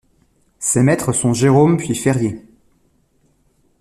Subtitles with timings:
[0.57, 2.43] Ses maîtres sont Gérôme puis Ferrier.